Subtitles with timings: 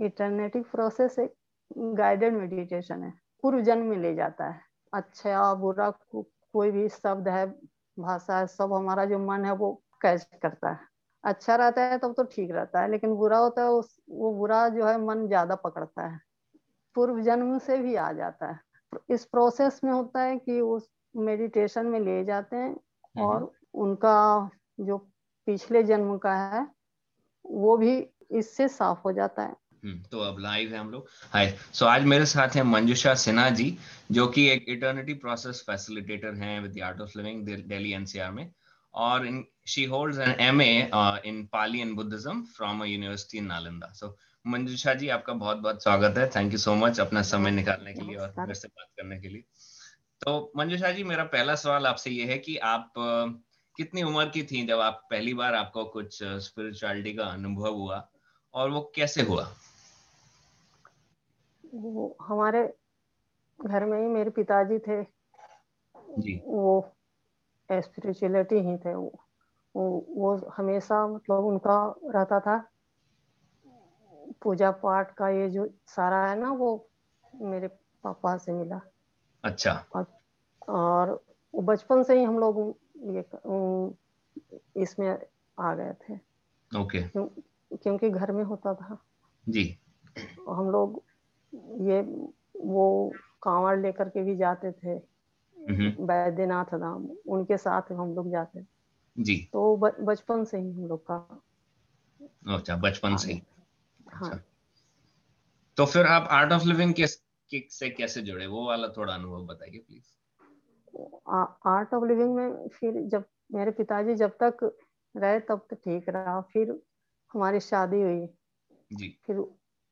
[0.00, 1.34] इटरनेटिव process एक
[1.96, 3.12] guided meditation है।
[3.44, 4.60] पूर्व जन्म में ले जाता है।
[4.92, 6.22] अच्छा बुरा को,
[6.54, 7.46] कोई भी शब्द है
[7.96, 10.78] भाषा है सब हमारा जो मन है वो कैच करता है।
[11.24, 14.68] अच्छा रहता है तब तो ठीक रहता है लेकिन बुरा होता है उस वो बुरा
[14.68, 16.18] जो है मन ज़्यादा पकड़ता है।
[16.96, 18.58] पूर्व जन्म से भी आ जाता है।
[19.10, 24.50] इस प्रोसेस में होता है कि उस मेडिटेशन में ले जाते हैं हम्म। और उनका
[24.80, 24.96] जो
[25.46, 26.66] पिछले जन्म का है
[27.44, 27.96] वो भी
[28.30, 29.54] इससे साफ़ हो जाता है।
[29.84, 33.76] तो अब लाइव है हम लोग। हाय सो आज मेरे साथ हैं मंजुषा सिन्हा जी
[34.12, 38.50] जो कि एक इटर्निटी प्रोसेस फैसिलिटेटर हैं with the Art of Living Delhi NCR में।
[38.94, 40.90] और in she holds an MA
[41.24, 45.82] in Pali and Buddhism from a university in Nalanda so Manjusha ji आपका बहुत बहुत
[45.82, 48.88] स्वागत है। थैंक यू सो मच अपना समय निकालने के लिए और मेरे से बात
[48.96, 49.44] करने के लिए।
[50.20, 52.92] तो मंजुषा जी मेरा पहला सवाल आपसे ये है कि आप
[53.76, 58.06] कितनी उम्र की थी जब आप पहली बार आपको कुछ स्पिरिचुअलिटी का अनुभव हुआ?
[58.54, 59.42] और वो कैसे हुआ?
[61.74, 62.76] वो हमारे
[63.66, 65.02] घर में ही मेरे पिताजी थे।
[66.18, 66.92] जी। वो
[67.72, 69.12] स्पिरिचुअलिटी ही थे। वो
[69.76, 72.68] वो, वो हमेशा मतलब उनका रहता था।
[74.42, 76.88] पूजा पाठ का ये जो सारा है ना वो
[77.34, 77.68] मेरे
[78.02, 78.80] पापा से मिला।
[79.44, 80.06] अच्छा। और,
[80.68, 83.24] और बचपन से ही हम लोग ये
[84.82, 85.26] इसमें
[85.58, 86.14] आ गए थे।
[86.80, 87.26] ओके। क्यों,
[87.76, 88.98] क्योंकि घर में होता था।
[89.48, 89.78] जी।
[90.48, 91.02] हम लोग
[91.52, 92.00] ये
[92.60, 93.12] वो
[93.42, 94.98] कांवड़ लेकर के भी जाते थे
[96.00, 98.62] बैद्यनाथ धाम उनके साथ हम लोग जाते
[99.16, 101.42] जी। तो बचपन से ही हम लोग का।
[102.48, 103.42] अच्छा बचपन से ही।
[104.12, 104.40] हाँ। अच्छा।
[105.76, 108.46] तो फिर आप आर्ट ऑफ़ लिविंग के से कैसे जुड़े?
[108.46, 110.04] वो वाला थोड़ा अनुभव बताइए प्लीज़
[111.66, 114.70] आर्ट ऑफ़ लिविंग में फिर जब मेरे पिताजी जब तक
[115.14, 116.70] रहे तब तो ठीक रहा। फिर
[117.34, 118.26] हमारी शादी हुई।
[118.90, 119.36] जी। फिर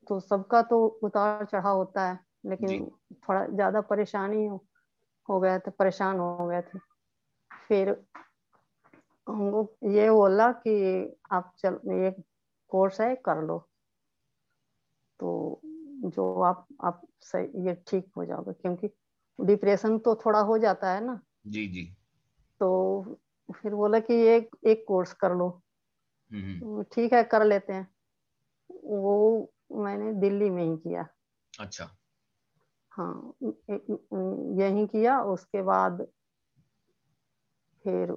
[0.09, 2.85] तो सबका तो उतार चढ़ाव होता है लेकिन
[3.29, 4.65] थोड़ा ज़्यादा परेशानी हो,
[5.29, 6.79] हो गया था परेशान हो गए थे।
[7.69, 7.89] फिर
[9.29, 10.75] हमको ये बोला कि
[11.33, 12.11] आप चल ये
[12.73, 13.59] कोर्स है कर लो।
[15.21, 15.61] तो
[16.05, 18.91] जो आप आप सही ये ठीक हो जाओगे क्योंकि
[19.39, 21.85] डिप्रेशन तो थोड़ा हो जाता है ना। जी जी।
[22.61, 23.19] तो
[23.49, 25.49] फिर बोला कि ये एक कोर्स कर लो।
[26.31, 27.87] हम्म, हम्म। ठीक है कर लेते हैं।
[28.85, 31.07] वो मैंने दिल्ली में ही किया।
[31.61, 31.89] अच्छा।
[32.93, 33.35] हाँ
[34.61, 36.07] यही किया उसके बाद
[37.85, 38.17] फिर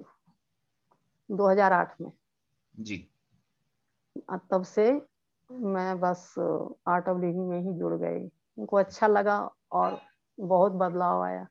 [1.30, 2.12] 2008 में।
[2.80, 3.08] जी।
[4.52, 4.92] तब से
[5.52, 6.36] मैं बस
[6.88, 8.26] आर्ट ऑफ़ लिविंग में ही जुड़ गई।
[8.58, 9.40] उनको अच्छा लगा
[9.72, 10.02] और
[10.40, 11.48] बहुत बदलाव आया।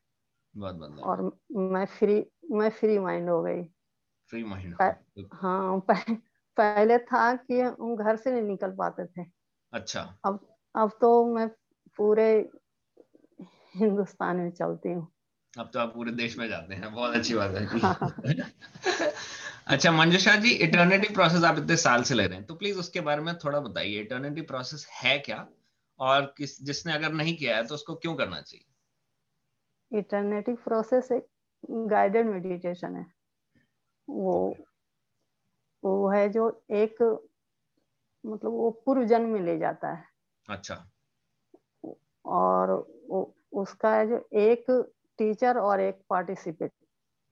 [0.56, 3.62] बहुत बदलाव। और मैं फ्री मैं फ्री माइंड हो गई।
[4.31, 4.77] फ्री माइंड
[5.32, 6.15] हाँ पह,
[6.56, 9.39] पहले था कि हम घर से नहीं निकल पाते थे।
[9.72, 11.48] अच्छा। अब अब तो मैं
[11.97, 12.50] पूरे
[13.76, 15.08] हिंदुस्तान में चलती हूँ।
[15.58, 18.14] अब तो आप पूरे देश में जाते हैं बहुत अच्छी बात है। हाँ।
[19.66, 23.00] अच्छा मंजुषा जी इटर्निटी प्रोसेस आप इतने साल से ले रहे हैं तो प्लीज़ उसके
[23.00, 25.47] बारे में थोड़ा बताइए इटर्निटी प्रोसेस है क्या?
[26.00, 28.64] और किस जिसने अगर नहीं किया है तो उसको क्यों करना चाहिए?
[29.98, 31.26] इटर्निटी प्रोसेस एक
[31.70, 33.06] गाइडेड मेडिटेशन है।
[34.08, 34.56] वो
[35.84, 36.97] वो है जो एक
[38.26, 40.04] मतलब वो पूर्व जन्म में ले जाता है।
[40.48, 40.91] अच्छा।
[42.25, 42.70] और
[43.10, 44.66] वो उसका जो एक
[45.19, 46.72] टीचर और एक पार्टिसिपेट।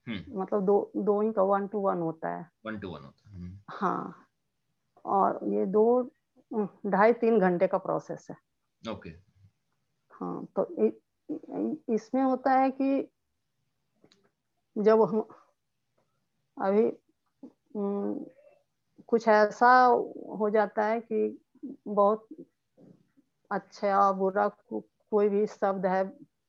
[0.09, 3.31] हम्म। मतलब दो दो ही का वन टू वन होता है। वन टू वन होता
[3.31, 4.27] है। हम्म। हाँ।
[5.05, 6.11] और ये दो
[6.87, 8.37] ढाई तीन घंटे का प्रोसेस है।
[8.93, 9.11] ओके।
[10.11, 10.91] हाँ तो इ,
[11.89, 13.09] इसमें होता है कि
[14.79, 15.21] जब हम
[16.59, 16.89] अभी
[19.09, 19.71] कुछ ऐसा
[20.39, 21.39] हो जाता है कि
[21.89, 22.27] बहुत
[23.51, 24.81] अच्छा बुरा को,
[25.13, 26.05] कोई भी शब्द है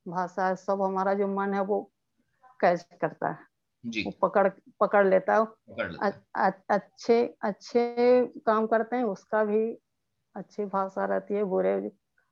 [0.05, 1.81] भाषा है सब हमारा जो मन है वो
[2.59, 3.37] कैच करता है।
[3.83, 4.47] जी। वो पकड़
[4.81, 6.11] पकड़ लेता है।
[6.69, 7.85] अच्छे अच्छे
[8.45, 9.63] काम करते हैं उसका भी
[10.35, 11.73] अच्छी भाषा रहती है बुरे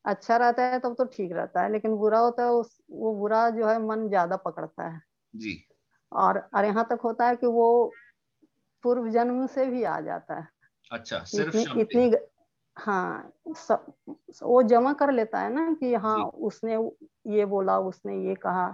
[0.05, 3.49] अच्छा रहता है तब तो ठीक रहता है लेकिन बुरा होता है उस वो बुरा
[3.51, 5.01] जो है मन ज़्यादा पकड़ता है।
[5.33, 5.67] जी।
[6.11, 7.67] और और यहाँ तक होता है कि वो
[8.83, 10.47] पूर्व जन्म से भी आ जाता है।
[10.91, 12.11] अच्छा सिर्फ़ इतनी, इतनी
[12.77, 13.93] हाँ सब
[14.43, 16.75] वो जमा कर लेता है ना कि हाँ उसने
[17.31, 18.67] ये बोला उसने ये कहा।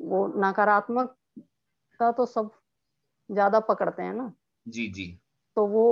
[0.00, 1.16] वो नकारात्मक
[2.00, 2.50] का तो सब
[3.30, 4.32] ज़्यादा पकड़ते हैं ना।
[4.66, 5.06] जी जी।
[5.56, 5.82] तो वो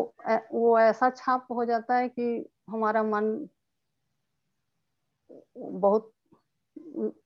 [0.52, 2.28] वो ऐसा छाप हो जाता है कि
[2.70, 3.32] हमारा मन
[5.58, 6.12] बहुत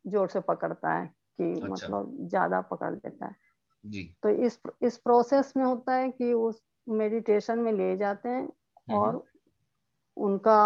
[0.07, 1.07] ज़ोर से पकड़ता है
[1.39, 3.35] कि अच्छा। मतलब ज़्यादा पकड़ लेता है।
[3.85, 8.49] जी। तो इस इस प्रोसेस में होता है कि उस मेडिटेशन में ले जाते हैं
[8.93, 9.25] और
[10.17, 10.59] उनका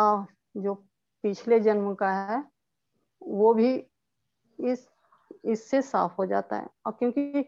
[0.58, 0.74] जो
[1.24, 2.42] पिछले जन्म का है
[3.22, 3.74] वो भी
[4.58, 4.88] इस
[5.46, 7.44] इससे साफ़ हो जाता है। और क्योंकि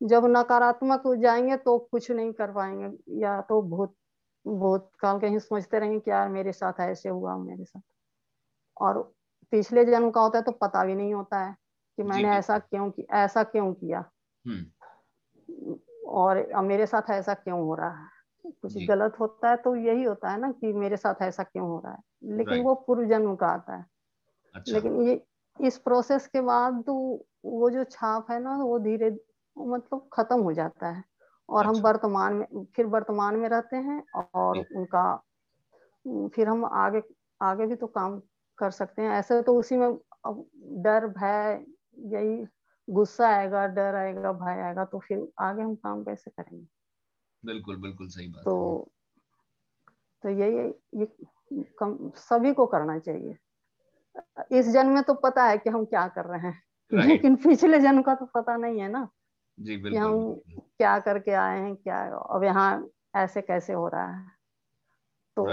[0.00, 3.94] जब नकारात्मक हो जाएँगे तो कुछ नहीं कर पाएँगे या तो भूत
[4.46, 7.82] भूत काल कहीं सोचते रहेंगे कि यार मेरे साथ ऐसे हुआ मेरे साथ।
[8.76, 9.02] और
[9.52, 11.54] पिछले जन्म का होता है तो पता भी नहीं होता है
[11.98, 14.04] कि मैंने ऐसा क्यों किया ऐसा क्यों किया।
[16.08, 18.06] और मेरे साथ ऐसा क्यों हो रहा है?
[18.62, 21.78] कुछ गलत होता है तो यही होता है ना कि मेरे साथ ऐसा क्यों हो
[21.84, 22.36] रहा है?
[22.36, 23.84] लेकिन वो पूर्व जन्म का आता है।
[24.54, 25.22] अच्छा। लेकिन ये
[25.58, 26.94] इस प्रोसेस के बाद तो
[27.44, 29.10] वो जो छाप है ना वो धीरे
[29.56, 31.04] मतलब खत्म हो जाता है।
[31.48, 34.02] और अच्छा। हम वर्तमान में फिर वर्तमान में रहते हैं
[34.34, 35.04] और उनका
[36.34, 37.02] फिर हम आगे
[37.40, 38.18] आगे भी तो काम
[38.58, 39.92] कर सकते हैं। ऐसे तो उसी में
[40.82, 41.64] डर भय
[42.08, 42.44] यही
[42.88, 46.66] गुस्सा आएगा डर आएगा भय आएगा तो फिर आगे हम काम कैसे करेंगे?
[47.44, 48.92] बिल्कुल बिल्कुल सही बात तो
[50.24, 50.68] तो यही
[51.00, 51.06] ये
[51.78, 53.36] कम सभी को करना चाहिए।
[54.52, 58.02] इस जन्म में तो पता है कि हम क्या कर रहे हैं लेकिन पिछले जन्म
[58.02, 59.08] का तो पता नहीं है ना
[59.58, 60.34] जी बिल्कुल, कि हम
[60.78, 64.26] क्या करके आए हैं क्या अब यहाँ ऐसे कैसे हो रहा है।
[65.36, 65.48] तो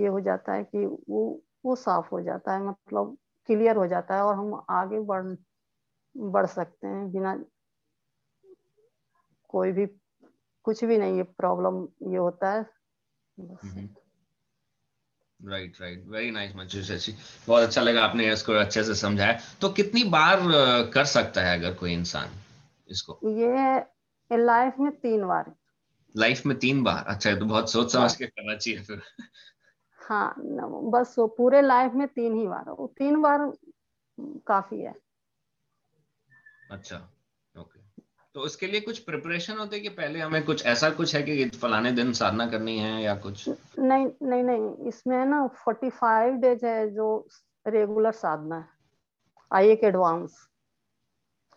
[0.00, 3.16] ये हो जाता है कि वो वो साफ़ हो जाता है मतलब
[3.46, 5.34] क्लियर हो जाता है और हम आगे बढ़
[6.14, 7.34] बढ़ सकते हैं बिना
[9.50, 9.86] कोई भी
[10.64, 12.62] कुछ भी नहीं है प्रॉब्लम ये होता है।
[15.40, 17.14] Right right very nice Manju Shashi.
[17.46, 20.40] बहुत अच्छा लगा आपने इसको अच्छे से समझाया। तो कितनी बार
[20.94, 22.30] कर सकता है अगर कोई इंसान
[22.88, 23.18] इसको?
[23.24, 25.52] ये लाइफ में तीन बार।
[26.14, 27.04] लाइफ में तीन बार?
[27.04, 29.02] अच्छा तो बहुत सोच समझ के करना चाहिए फिर।
[30.00, 30.34] हाँ
[30.90, 32.64] बस पूरे लाइफ में तीन ही बार
[32.98, 33.52] तीन बार
[34.46, 34.94] काफ़ी है।
[36.72, 36.96] अच्छा
[37.54, 37.80] ओके
[38.34, 41.48] तो उसके लिए कुछ प्रिपरेशन होते है कि पहले हमें कुछ ऐसा कुछ है कि
[41.56, 43.48] फलाने दिन साधना करनी है या कुछ?
[43.80, 47.08] नहीं नहीं नहीं इसमें ना फोर्टी फाइव डेज़ है जो
[47.66, 48.68] रेगुलर साधना है।
[49.50, 50.36] आई एक एडवांस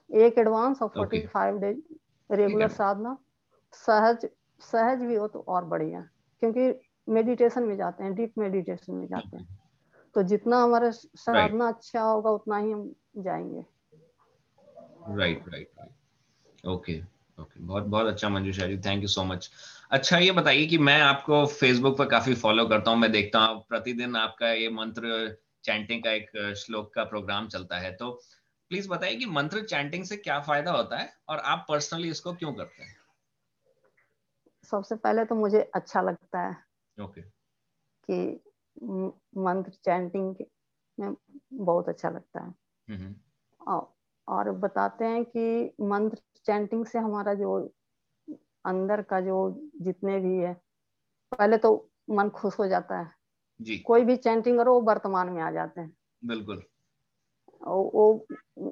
[0.09, 1.79] एक एडवांस और फोर्टी फाइव डेज़
[2.29, 3.17] रेगुलर साधना।
[3.73, 4.25] सहज
[4.61, 6.01] सहज भी हो तो और बढ़िया
[6.41, 6.73] क्योंकि
[7.07, 9.45] मेडिटेशन में जाते हैं डीप मेडिटेशन में जाते हैं।
[10.15, 13.65] तो जितना हमारा साधना अच्छा होगा उतना ही हम जाएँगे।
[15.09, 17.01] Right right right okay
[17.39, 19.51] okay बहुत बहुत अच्छा Manjusha ji thank you so much
[19.91, 23.65] अच्छा ये बताइए कि मैं आपको फेसबुक पर काफ़ी फॉलो करता हूँ मैं देखता हूँ
[23.69, 28.21] प्रतिदिन आपका ये मंत्र चैंटिंग का एक श्लोक का प्रोग्राम चलता है तो
[28.69, 32.53] प्लीज़ बताइए कि मंत्र चैंटिंग से क्या फ़ायदा होता है और आप पर्सनली इसको क्यों
[32.53, 32.95] करते हैं?
[34.63, 36.57] सबसे पहले तो मुझे अच्छा लगता है
[37.01, 37.33] ओके okay.
[38.11, 38.43] कि
[39.37, 40.35] मंत्र चैंटिंग
[40.99, 41.15] में
[41.53, 42.55] बहुत अच्छा लगता है।
[42.89, 43.67] mm-hmm.
[43.67, 43.94] और
[44.27, 47.73] और बताते हैं कि मंत्र चैंटिंग से हमारा जो
[48.65, 50.53] अंदर का जो जितने भी है
[51.31, 53.11] पहले तो मन खुश हो जाता है।
[53.61, 56.63] जी। कोई भी चैंटिंग करो वो वर्तमान में आ जाते हैं। बिल्कुल।
[57.67, 58.25] वो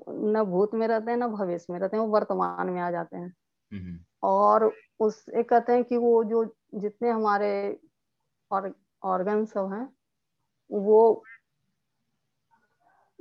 [0.09, 3.17] न भूत में रहते हैं न भविष्य में रहते हैं वो वर्तमान में आ जाते
[3.17, 3.35] हैं।
[3.73, 7.79] हम्म। और उस एक कहते हैं कि वो जो जितने हमारे
[8.51, 9.89] और ऑर्गन सब हैं
[10.71, 11.23] वो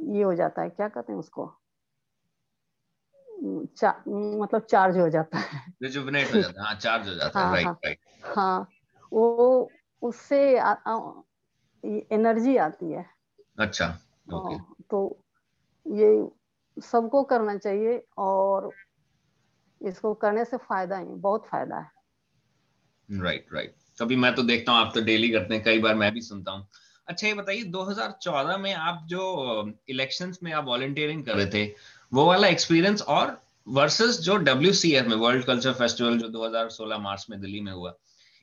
[0.00, 1.61] ये हो जाता है क्या कहते हैं उसको?
[3.44, 7.52] चा, मतलब चार्ज हो जाता है। रिजुविनेट हो जाता है। हाँ चार्ज हो जाता है।
[7.52, 8.68] राइट हाँ, राइट हाँ, हाँ
[9.12, 9.72] वो
[10.02, 10.58] उससे
[12.12, 13.06] एनर्जी आती है।
[13.58, 13.98] अच्छा
[14.34, 14.58] ओके
[14.90, 15.24] तो
[15.86, 16.28] ये
[16.82, 18.72] सबको करना चाहिए और
[19.82, 21.90] इसको करने से फ़ायदा ही बहुत फ़ायदा है।
[23.20, 26.12] राइट राइट कभी मैं तो देखता हूँ आप तो डेली करते हैं कई बार मैं
[26.12, 26.68] भी सुनता हूँ।
[27.08, 31.74] अच्छा ये बताइए 2014 में आप जो इलेक्शंस में आप वॉलंटियरिंग कर रहे थे
[32.12, 34.72] वो वाला एक्सपीरियंस और वर्सेस जो डब्ल्यू
[35.08, 37.94] में वर्ल्ड कल्चर फेस्टिवल जो 2016 मार्च में दिल्ली में हुआ,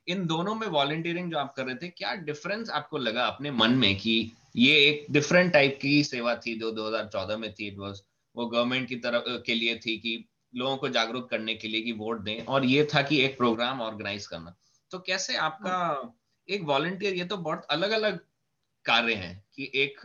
[0.08, 3.72] इन दोनों में वॉलंटियरिंग जो आप कर रहे थे, क्या डिफरेंस आपको लगा अपने मन
[3.72, 7.68] में कि ये एक डिफरेंट टाइप की सेवा थी जो 2014 में थी?
[7.68, 8.02] इट वाज
[8.36, 11.92] वो गवर्नमेंट की तरफ़ के लिए थी कि लोगों को जागरूक करने के लिए कि
[11.92, 14.56] वोट दें और ये था कि एक प्रोग्राम ऑर्गेनाइज करना।
[14.92, 16.16] तो कैसे आपका
[16.50, 18.20] एक वॉलंटियर ये तो बहुत अलग अलग
[18.86, 20.02] कार्य हैं। कि एक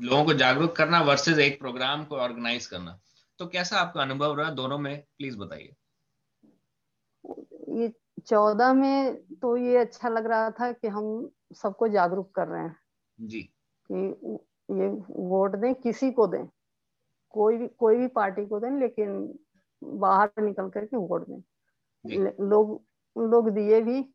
[0.00, 2.98] लोगों को जागरूक करना वर्सेस एक प्रोग्राम को ऑर्गेनाइज करना।
[3.38, 5.04] तो कैसा आपका अनुभव रहा दोनों में?
[5.18, 5.74] प्लीज़ बताइए।
[7.68, 7.92] ये
[8.26, 12.76] चौदह में तो ये अच्छा लग रहा था कि हम सबको जागरूक कर रहे हैं।
[13.20, 13.42] जी।
[13.92, 14.08] कि
[14.70, 16.48] ये वोट दें किसी को दें।
[17.30, 19.38] कोई भी कोई भी पार्टी को दें लेकिन
[19.84, 21.40] बाहर निकल करके वोट दें।
[22.48, 22.84] लोग
[23.18, 24.14] लोग दिए भी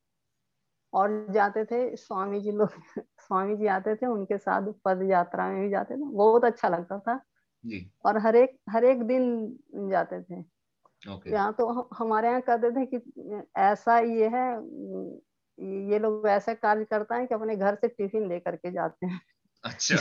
[0.93, 2.69] और जाते थे स्वामी जी लोग
[3.19, 6.99] स्वामी जी आते थे उनके साथ पद यात्रा में भी जाते थे। बहुत अच्छा लगता
[6.99, 7.21] था।
[7.65, 9.57] जी। और हर एक हर एक दिन
[9.89, 10.43] जाते थे।
[11.13, 11.31] okay.
[11.33, 14.47] यहाँ तो हमारे यहाँ कहते थे कि ऐसा ये है
[15.89, 19.21] ये लोग ऐसे कार्य करता है कि अपने घर से टिफ़िन लेकर के जाते हैं।
[19.63, 19.95] अच्छा।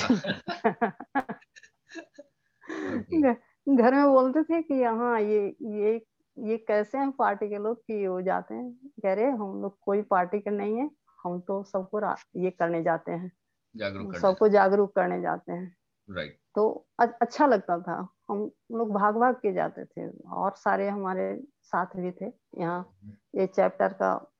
[3.68, 5.94] घर में बोलते थे कि यहाँ ये ये
[6.36, 8.87] ये कैसे हैं पार्टी के लोग कि वो जाते हैं?
[9.00, 10.90] कह रहे हम लोग कोई पार्टी के नहीं है
[11.24, 12.00] हम तो सबको
[12.40, 13.32] ये करने जाते हैं।
[13.76, 15.76] जागरूक सबको जागरूक करने जाते हैं।
[16.10, 21.42] राइट तो अच्छा लगता था। हम लोग भाग भाग के जाते थे और सारे हमारे
[21.62, 22.90] साथ भी थे। यहाँ
[23.34, 24.30] ये चैप्टर का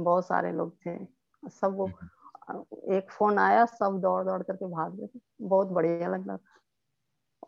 [0.00, 0.98] बहुत सारे लोग थे।
[1.48, 6.36] सब वो हम्म। एक फ़ोन आया सब दौड़ दौड़ करके भाग गए। बहुत बढ़िया लगता
[6.36, 6.60] था।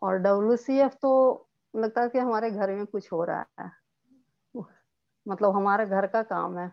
[0.02, 1.46] और डब्ल्यू तो
[1.76, 3.70] लगता है कि हमारे घर में कुछ हो रहा है।
[5.28, 6.72] मतलब हमारे घर का काम है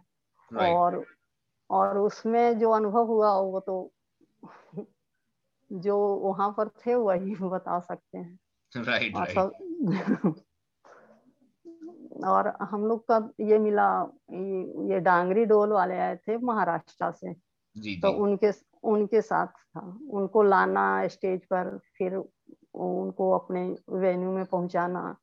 [0.51, 0.75] right.
[0.75, 1.05] और
[1.69, 3.91] और उसमें जो अनुभव हुआ वो तो
[5.71, 8.39] जो वहाँ पर थे वही बता सकते हैं
[8.75, 10.41] right, और right.
[12.25, 13.89] और हम लोग का ये मिला
[14.31, 17.33] ये, ये डांगरी डोल वाले आए थे महाराष्ट्र से
[17.75, 18.17] जी, तो जी.
[18.17, 18.51] उनके
[18.83, 22.15] उनके साथ था उनको लाना स्टेज पर फिर
[22.73, 25.15] उनको अपने वेन्यू में पहुंचाना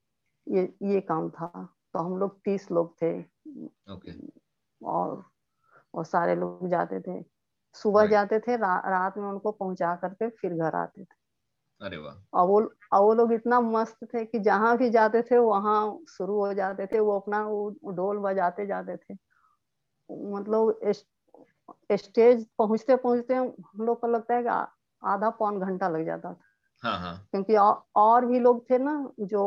[0.49, 3.23] ये ये काम था तो हम लोग तीस लोग थे।
[3.91, 4.15] okay.
[4.83, 5.25] और
[5.95, 7.23] और सारे लोग जाते थे।
[7.75, 8.11] सुबह right.
[8.11, 11.17] जाते थे रा, रात में उनको पहुँचा करके फिर घर आते थे।
[11.81, 12.61] अरे वाह। और वो
[12.93, 16.87] और वो लोग इतना मस्त थे कि जहाँ भी जाते थे वहाँ शुरू हो जाते
[16.87, 19.15] थे। वो अपना वो ढोल बजाते जाते थे।
[20.11, 20.81] मतलब
[21.93, 24.49] स्टेज पहुँचते पहुँचते हम लोग को लगता है कि
[25.03, 26.41] आधा पौन घंटा लग जाता था।
[26.83, 27.57] हाँ हाँ। क्योंकि
[27.97, 29.43] और भी लोग थे ना जो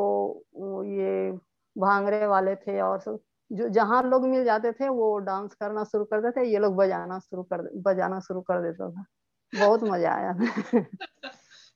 [0.83, 1.31] ये
[1.77, 3.19] भांगरे वाले थे और सब
[3.51, 7.19] जो जहाँ लोग मिल जाते थे वो डांस करना शुरू करते थे ये लोग बजाना
[7.21, 9.05] शुरू कर बजाना शुरू कर देता था।
[9.53, 10.33] बहुत मज़ा आया।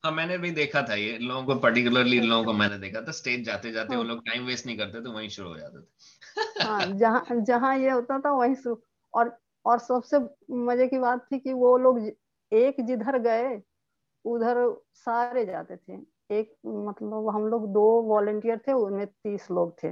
[0.03, 3.45] हाँ मैंने भी देखा था ये लोगों को पर्टिकुलरली लोगों को मैंने देखा था स्टेज
[3.45, 3.97] जाते जाते हाँ.
[3.97, 5.87] वो लोग टाइम वेस्ट नहीं करते तो वहीं शुरू हो जाते थे।
[6.59, 8.81] हाँ जहाँ जहाँ ये होता था वहीं शुरू
[9.13, 10.17] और और सबसे
[10.61, 11.99] मज़े की बात थी कि वो लोग
[12.51, 13.61] एक जिधर गए
[14.25, 14.57] उधर
[14.95, 15.97] सारे जाते थे।
[16.31, 19.89] एक मतलब हम लोग दो वॉलेंटियर थे उनमें तीस लोग थे।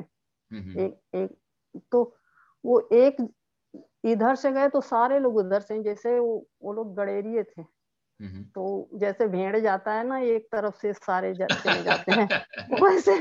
[0.77, 1.37] एक एक
[1.91, 2.03] तो
[2.63, 3.17] वो एक
[4.05, 7.63] इधर से गए तो सारे लोग उधर से जैसे वो, वो लोग गड़ेरिए थे।
[8.55, 12.29] तो जैसे भेड़ जाता है ना एक तरफ़ से सारे जा, चले जाते हैं।
[12.83, 13.15] वैसे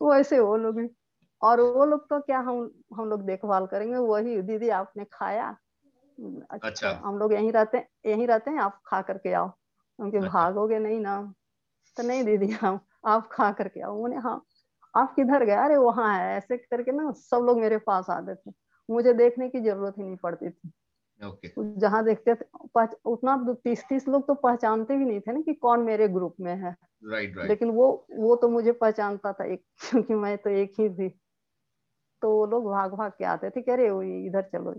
[0.00, 0.88] वैसे वो लोग भी
[1.42, 3.96] और वो लोग तो क्या हम हम लोग देखभाल करेंगे?
[3.98, 5.56] वही दीदी आपने खाया?
[6.52, 9.50] अच्छा, अच्छा। हम लोग यहीं रहते हैं यहीं रहते हैं आप खा करके आओ।
[9.98, 11.16] उनके अच्छा। भागोगे नहीं ना?
[11.96, 14.42] तो नहीं दीदी हम आप खा करके आओ। उन्हें हाँ
[14.96, 15.54] आप किधर गए?
[15.54, 18.52] अरे वहाँ है ऐसे करके ना सब लोग मेरे पास आते थे।
[18.88, 20.70] मुझे देखने की ज़रूरत ही नहीं पड़ती थी।
[21.20, 21.50] okay.
[21.78, 22.44] जहाँ देखते थे
[23.04, 26.54] उतना तीस तीस लोग तो पहचानते भी नहीं थे ना कि कौन मेरे ग्रुप में
[26.56, 27.48] है। Right, right.
[27.48, 31.08] लेकिन वो वो तो मुझे पहचानता था एक क्योंकि मैं तो एक ही थी।
[32.22, 34.74] तो वो लोग भाग भाग के आते थे कह रहे इधर चलो।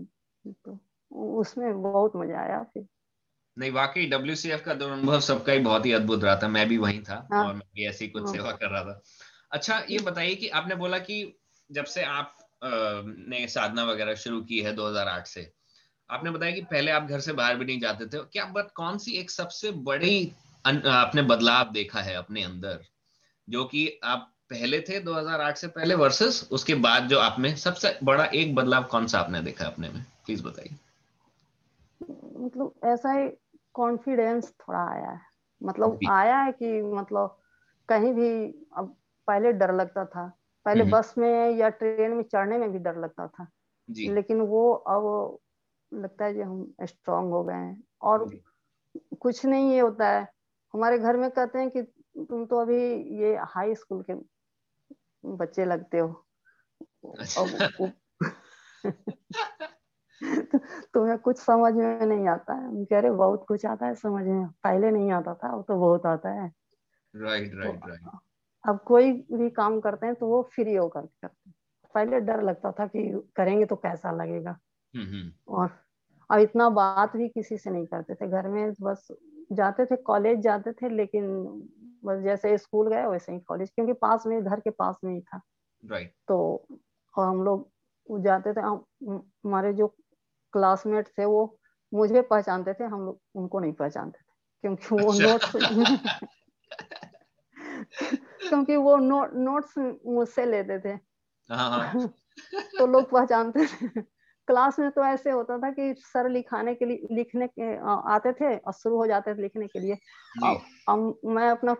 [0.64, 0.78] तो
[1.40, 2.86] उसमें बहुत मज़ा आया फिर।
[3.58, 6.78] नहीं वाकई डब्ल्यू का तो अनुभव सबका ही बहुत ही अद्भुत रहा था। मैं भी
[6.78, 9.02] वहीं था हाँ, और मैं भी ऐसी कुछ हाँ, सेवा कर रहा था।
[9.52, 11.38] अच्छा ये बताइए कि आपने बोला कि
[11.72, 15.52] जब से आप ने साधना वगैरह शुरू की है 2008 से
[16.10, 18.98] आपने बताया कि पहले आप घर से बाहर भी नहीं जाते थे। क्या बट कौन
[18.98, 20.32] सी एक सबसे बड़ी
[20.86, 22.80] आपने बदलाव देखा है अपने अंदर?
[23.50, 27.98] जो कि आप पहले थे 2008 से पहले वर्सेस उसके बाद जो आप में सबसे
[28.02, 30.02] बड़ा एक बदलाव कौन सा आपने देखा अपने में?
[30.26, 30.76] प्लीज़ बताइए।
[32.02, 33.28] मतलब ऐसा ही
[33.74, 35.20] कॉन्फिडेंस थोड़ा आया है।
[35.62, 37.38] मतलब आया है कि मतलब
[37.88, 42.72] कहीं भी अब पहले डर लगता था। पहले बस में या ट्रेन में चढ़ने में
[42.72, 43.48] भी डर लगता था।
[43.90, 44.08] जी.
[44.08, 45.38] लेकिन वो अब
[45.94, 48.30] लगता है कि हम स्ट्रांग हो गए हैं। और
[49.20, 50.28] कुछ नहीं ये होता है।
[50.74, 51.82] हमारे घर में कहते हैं कि
[52.24, 54.14] तुम तो अभी ये हाई स्कूल के
[55.28, 56.26] बच्चे लगते हो।
[57.18, 57.92] अच्छा।
[60.94, 64.46] तुम्हें कुछ समझ में नहीं आता है। कह रहे बहुत कुछ आता है समझ में
[64.46, 66.52] पहले नहीं आता था अब तो बहुत आता है।
[67.16, 68.00] राइट राइट राइट
[68.68, 71.54] अब कोई भी काम करते हैं तो वो फ्री होकर करते हैं।
[71.94, 74.58] पहले डर लगता था कि करेंगे तो कैसा लगेगा।
[74.94, 75.70] हम्म, हम्म। और
[76.30, 79.08] अब इतना बात भी किसी से नहीं करते थे। घर में बस
[79.52, 81.44] जाते थे कॉलेज जाते थे लेकिन
[82.04, 85.20] बस जैसे स्कूल गए वैसे ही कॉलेज क्योंकि पास में घर के पास में ही
[85.20, 85.40] था।
[85.84, 86.66] राइट तो
[87.16, 87.70] हम लोग
[88.10, 89.94] जाते थे। हमारे जो
[90.54, 91.58] क्लासमेट थे वो
[91.94, 95.52] मुझे पहचानते थे हम लोग उनको नहीं पहचानते थे क्योंकि वो अच्छा। नोट्स
[98.48, 99.74] क्योंकि वो नो, नोट्स
[100.06, 100.98] मुझसे लेते थे।
[101.50, 101.92] हाँ, हाँ।
[102.78, 103.88] तो लोग पहचानते थे।
[104.48, 107.76] क्लास में तो ऐसे होता था कि सर लिखाने के लिए लिखने के
[108.12, 109.98] आते थे और शुरू हो जाते थे लिखने के लिए।
[110.88, 111.76] अब मैं अपना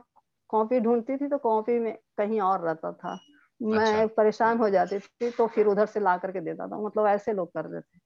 [0.48, 3.18] कॉपी ढूंढती थी तो कॉपी में कहीं और रहता था।
[3.62, 7.06] मैं अच्छा। परेशान हो जाती थी तो फिर उधर से ला करके देता था। मतलब
[7.06, 7.98] ऐसे लोग कर देते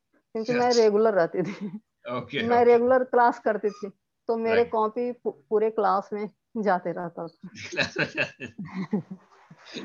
[0.44, 1.80] क्योंकि मैं रेगुलर रहती थी।
[2.12, 2.66] Okay, मैं okay.
[2.66, 3.90] रेगुलर क्लास करती थी
[4.28, 4.70] तो मेरे right.
[4.70, 7.48] कॉपी पूरे क्लास में जाते रहता था।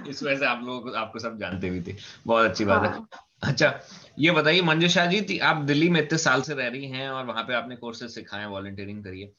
[0.07, 1.95] इस वजह से आप लोग आपको सब जानते भी थे।
[2.27, 2.91] बहुत अच्छी बात हाँ.
[2.91, 3.01] है।
[3.43, 3.79] अच्छा
[4.19, 7.43] ये बताइए मंजुषा जी आप दिल्ली में इतने साल से रह रही हैं और वहाँ
[7.43, 9.31] पे आपने कोर्सेज सिखाए वॉलंटियरिंग करिए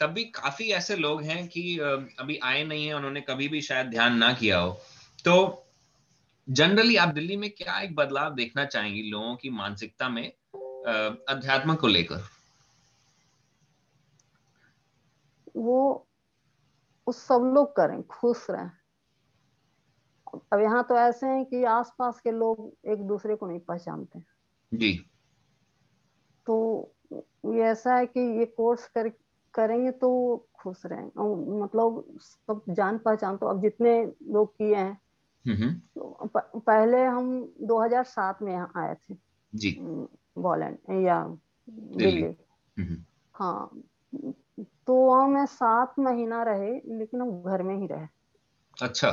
[0.00, 1.78] तब भी काफ़ी ऐसे लोग हैं कि
[2.18, 4.80] अभी आए नहीं है उन्होंने कभी भी शायद ध्यान ना किया हो।
[5.24, 5.66] तो
[6.50, 10.32] जनरली आप दिल्ली में क्या एक बदलाव देखना चाहेंगी लोगों की मानसिकता में?
[10.84, 12.22] अध्यात्म को लेकर।
[15.56, 16.06] वो
[17.06, 18.70] उस सब लोग करें खुश रहें।
[20.52, 24.20] अब यहाँ तो ऐसे हैं कि आसपास के लोग एक दूसरे को नहीं पहचानते।
[24.72, 24.92] जी।
[26.46, 26.56] तो
[27.46, 29.08] ये ऐसा है कि ये कोर्स कर
[29.54, 30.10] करेंगे तो
[30.54, 34.98] खुश रहेंगे मतलब सब जान पहचान तो अब जितने लोग किए हैं
[35.94, 39.16] तो पहले हम 2007 में यहाँ आए थे।
[39.52, 39.70] जी।
[40.42, 41.22] बॉलैंड या
[41.96, 42.34] दिल्ली
[43.34, 43.70] हाँ
[44.86, 48.06] तो वहाँ में सात महीना रहे लेकिन हम घर में ही रहे।
[48.76, 49.10] अच्छा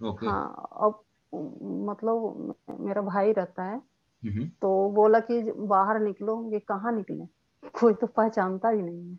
[0.00, 1.02] ओके। हाँ अब
[1.32, 3.78] मतलब मेरा भाई रहता है
[4.62, 7.26] तो बोला कि बाहर निकलो ये कहाँ निकले?
[7.80, 9.18] कोई तो पहचानता ही नहीं है।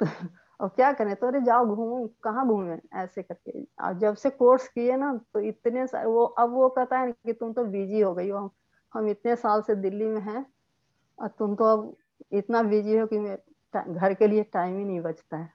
[0.00, 0.06] तो
[0.60, 1.14] अब क्या करें?
[1.16, 2.76] तो अरे जाओ घूमो कहाँ घूमे?
[2.96, 3.62] ऐसे करके।
[4.00, 7.52] जब से कोर्स किए ना तो इतने सारे वो अब वो कहता है कि तुम
[7.52, 8.46] तो बिज़ी हो गई हो।
[8.94, 10.46] हम इतने साल से दिल्ली में हैं
[11.18, 11.96] और तुम तो अब
[12.32, 13.18] इतना बिज़ी हो कि
[13.92, 15.52] घर के लिए टाइम ही नहीं बचता है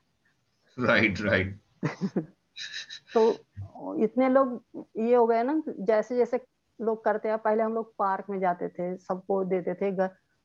[0.79, 2.25] राइट right, राइट right.
[3.13, 4.63] तो इतने लोग
[4.97, 6.45] ये हो गए ना जैसे जैसे
[6.81, 9.91] लोग करते हैं पहले हम लोग पार्क में जाते थे सबको देते थे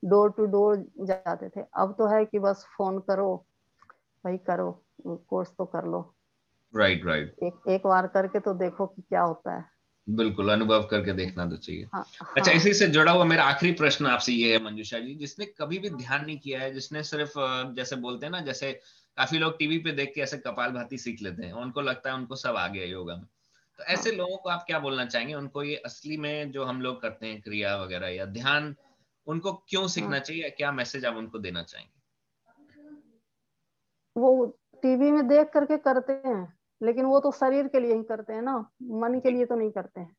[0.05, 3.47] डोर टू डोर जाते थे अब तो है कि बस फ़ोन करो
[4.25, 6.15] भाई करो कोर्स तो कर लो
[6.77, 7.43] राइट right, राइट right.
[7.43, 9.65] एक एक बार करके तो देखो कि क्या होता है
[10.09, 12.33] बिल्कुल अनुभव करके देखना तो चाहिए हाँ, हाँ.
[12.37, 12.57] अच्छा हाँ.
[12.57, 15.91] इसी से जुड़ा हुआ मेरा आखिरी प्रश्न आपसे ये है मंजूषा जी जिसने कभी भी
[15.91, 17.33] ध्यान नहीं किया है जिसने सिर्फ़
[17.75, 18.73] जैसे बोलते हैं ना जैसे
[19.19, 22.17] काफ़ी लोग टीवी पे देख के ऐसे कपाल भाती सीख लेते हैं उनको लगता है
[22.17, 23.25] उनको सब आ गया योगा में
[23.79, 24.17] तो ऐसे हाँ.
[24.19, 27.41] लोगों को आप क्या बोलना चाहेंगे उनको ये असली में जो हम लोग करते हैं
[27.41, 28.75] क्रिया वगैरह या ध्यान
[29.27, 30.21] उनको क्यों सीखना हाँ.
[30.21, 31.99] चाहिए क्या मैसेज आप उनको देना चाहेंगे
[34.17, 34.47] वो
[34.83, 38.43] टीवी में देख करके करते हैं लेकिन वो तो शरीर के लिए ही करते हैं
[38.43, 38.57] ना
[39.01, 40.17] मन के लिए तो नहीं करते हैं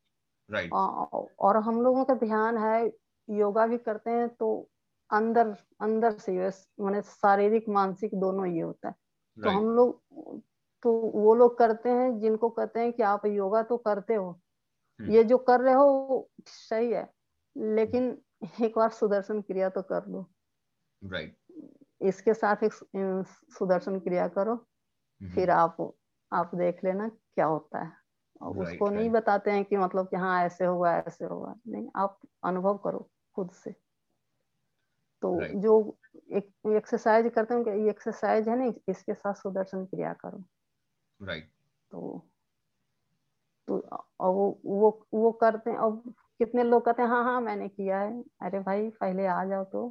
[0.50, 2.92] राइट और हम लोगों का ध्यान है
[3.28, 4.50] योगा भी करते हैं तो
[5.10, 6.32] अंदर अंदर से
[6.80, 9.44] मैंने शारीरिक मानसिक दोनों ये होता है right.
[9.44, 10.42] तो हम लोग
[10.82, 14.30] तो वो लोग करते हैं जिनको कहते हैं कि आप योगा तो करते हो
[15.00, 17.08] हम्म। ये जो कर रहे हो सही है
[17.56, 18.16] लेकिन
[18.62, 20.28] एक बार सुदर्शन क्रिया तो कर लो
[21.02, 22.08] राइट right.
[22.08, 22.72] इसके साथ एक
[23.52, 25.76] सुदर्शन क्रिया करो हम्म। फिर आप
[26.32, 27.92] आप देख लेना क्या होता है
[28.40, 28.98] और right, उसको right.
[28.98, 33.08] नहीं बताते हैं कि मतलब कि हाँ ऐसे होगा ऐसे होगा नहीं आप अनुभव करो
[33.36, 33.70] खुद से
[35.22, 35.60] तो right.
[35.62, 35.98] जो
[36.32, 40.44] एक एक्सरसाइज करते हैं ये एक्सरसाइज है ना इसके साथ सुदर्शन क्रिया करो
[41.20, 41.54] राइट right.
[41.90, 42.28] तो
[43.68, 43.78] तो
[44.20, 45.96] और वो वो वो करते हैं और
[46.38, 49.82] कितने लोग कहते हैं हाँ हाँ मैंने किया है अरे भाई पहले आ जाओ तो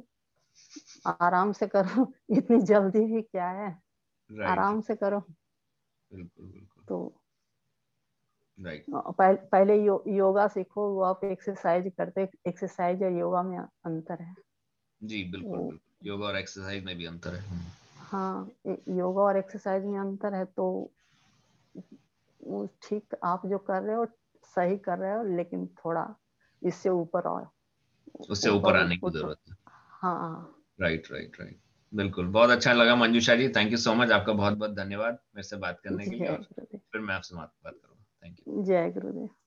[1.06, 3.70] आराम से करो इतनी जल्दी भी क्या है
[4.30, 4.48] right.
[4.48, 5.24] आराम से करो
[6.12, 7.14] बिल्कुल बिल्कुल। तो
[8.60, 14.22] राइट पह, पहले यो, योगा सीखो वो आप एक्सरसाइज करते एक्सरसाइज और योगा में अंतर
[14.22, 14.34] है।
[15.02, 17.60] जी बिल्कुल बिल्कुल। योगा और एक्सरसाइज में भी अंतर है।
[17.96, 18.50] हाँ
[18.88, 20.90] योगा और एक्सरसाइज में अंतर है तो
[22.82, 24.06] ठीक आप जो कर रहे हो
[24.44, 26.14] सही कर रहे हो लेकिन थोड़ा
[26.62, 27.46] इससे ऊपर आओ।
[28.30, 31.61] उससे ऊपर आने की ज़रूरत है। हाँ। राइट राइट राइट
[31.92, 35.42] बिल्कुल बहुत अच्छा लगा Manjusha ji thank you so much आपका बहुत बहुत धन्यवाद मेरे
[35.42, 36.36] से बात करने के लिए
[36.92, 39.41] फिर मैं आपसे बात करूँगा थैंक यू जय गुरुदेव।